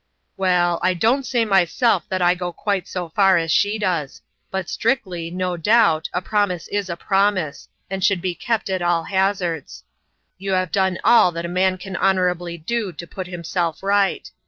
"Well, 0.35 0.79
I 0.81 0.95
don't 0.95 1.27
say 1.27 1.45
myself 1.45 2.09
that 2.09 2.23
I 2.23 2.33
go 2.33 2.51
quite 2.51 2.87
so 2.87 3.09
far 3.09 3.37
as 3.37 3.51
she 3.51 3.77
does; 3.77 4.19
but 4.49 4.67
strictly, 4.67 5.29
no 5.29 5.57
doubt, 5.57 6.09
a 6.11 6.23
prom 6.23 6.49
ise 6.49 6.67
is 6.69 6.89
a 6.89 6.97
promise, 6.97 7.69
and 7.87 8.03
should 8.03 8.19
be 8.19 8.33
kept 8.33 8.67
at 8.71 8.81
all 8.81 9.03
haz 9.03 9.41
ards. 9.43 9.83
You 10.39 10.53
have 10.53 10.71
done 10.71 10.97
all 11.03 11.31
that 11.33 11.45
a 11.45 11.57
man 11.63 11.77
can 11.77 11.93
hon 11.95 12.15
orably 12.17 12.57
do 12.65 12.91
to 12.91 13.05
put 13.05 13.27
himself 13.27 13.83
right. 13.83 14.31